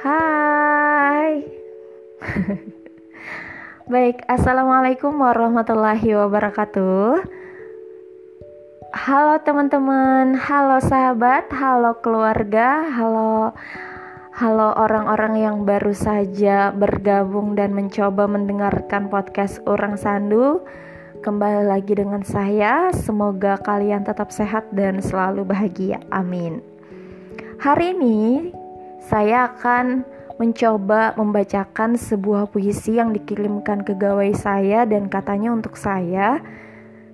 [0.00, 1.44] Hai.
[3.92, 7.20] Baik, Assalamualaikum warahmatullahi wabarakatuh.
[8.96, 13.52] Halo teman-teman, halo sahabat, halo keluarga, halo
[14.40, 20.64] Halo orang-orang yang baru saja bergabung dan mencoba mendengarkan podcast Orang Sandu.
[21.20, 26.64] Kembali lagi dengan saya, semoga kalian tetap sehat dan selalu bahagia, amin.
[27.60, 28.48] Hari ini
[29.04, 30.04] saya akan
[30.40, 36.40] mencoba membacakan sebuah puisi yang dikirimkan ke gawai saya dan katanya untuk saya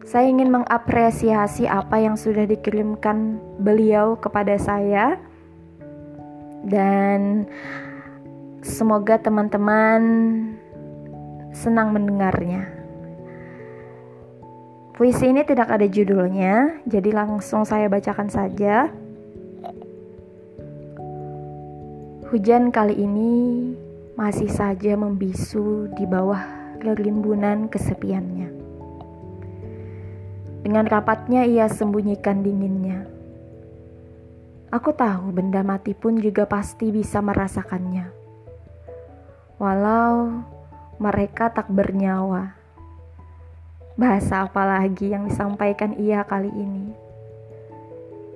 [0.06, 5.18] saya ingin mengapresiasi apa yang sudah dikirimkan beliau kepada saya
[6.62, 7.50] dan
[8.62, 10.02] semoga teman-teman
[11.50, 12.70] senang mendengarnya.
[14.94, 18.88] Puisi ini tidak ada judulnya, jadi langsung saya bacakan saja.
[22.36, 23.32] Hujan kali ini
[24.12, 26.44] masih saja membisu di bawah
[26.84, 28.52] kerimbunan kesepiannya.
[30.60, 33.08] Dengan rapatnya ia sembunyikan dinginnya.
[34.68, 38.12] Aku tahu benda mati pun juga pasti bisa merasakannya.
[39.56, 40.44] Walau
[41.00, 42.52] mereka tak bernyawa.
[43.96, 46.92] Bahasa apa lagi yang disampaikan ia kali ini?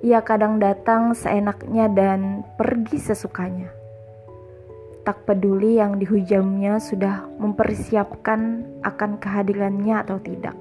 [0.01, 3.77] Ia kadang datang seenaknya dan pergi sesukanya
[5.01, 10.53] tak peduli yang dihujamnya sudah mempersiapkan akan kehadirannya atau tidak.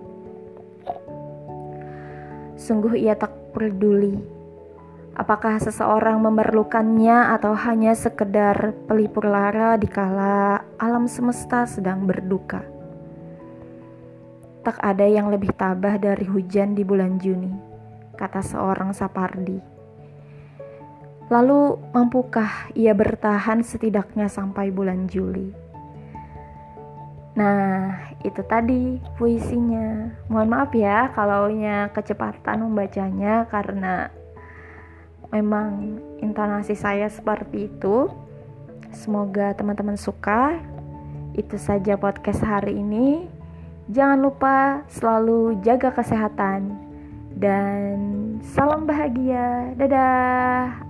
[2.57, 4.41] Sungguh ia tak peduli
[5.21, 12.65] apakah seseorang memerlukannya atau hanya sekedar pelipur lara dikala alam semesta sedang berduka.
[14.61, 17.53] Tak ada yang lebih tabah dari hujan di bulan Juni,
[18.17, 19.80] kata seorang Sapardi.
[21.31, 25.71] Lalu, mampukah ia bertahan setidaknya sampai bulan Juli?
[27.39, 27.95] Nah,
[28.27, 30.11] itu tadi puisinya.
[30.27, 31.47] Mohon maaf ya kalau
[31.95, 34.11] kecepatan membacanya karena
[35.31, 38.11] memang intonasi saya seperti itu.
[38.91, 40.59] Semoga teman-teman suka.
[41.39, 43.31] Itu saja podcast hari ini.
[43.87, 46.75] Jangan lupa selalu jaga kesehatan
[47.39, 47.97] dan
[48.43, 49.79] salam bahagia.
[49.79, 50.90] Dadah.